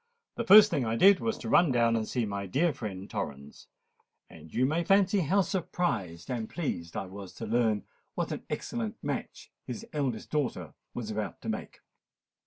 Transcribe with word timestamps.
The 0.33 0.43
first 0.43 0.71
thing 0.71 0.83
I 0.83 0.95
did 0.95 1.19
was 1.19 1.37
to 1.37 1.47
run 1.47 1.71
down 1.71 1.95
and 1.95 2.07
see 2.07 2.25
my 2.25 2.47
dear 2.47 2.73
friend 2.73 3.07
Torrens: 3.07 3.67
and 4.31 4.51
you 4.51 4.65
may 4.65 4.83
fancy 4.83 5.19
how 5.19 5.41
surprised 5.41 6.31
and 6.31 6.49
pleased 6.49 6.97
I 6.97 7.05
was 7.05 7.33
to 7.33 7.45
learn 7.45 7.83
what 8.15 8.31
an 8.31 8.43
excellent 8.49 8.95
match 9.03 9.51
his 9.67 9.85
eldest 9.93 10.31
daughter 10.31 10.73
was 10.95 11.11
about 11.11 11.39
to 11.41 11.49
make." 11.49 11.81